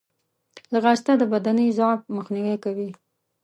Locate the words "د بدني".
1.17-1.67